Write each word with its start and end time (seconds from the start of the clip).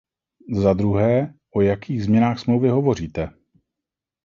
Zadruhé, 0.53 1.31
o 1.55 1.61
jakých 1.61 2.03
změnách 2.03 2.39
Smlouvy 2.39 2.69
hovoříte? 2.69 3.29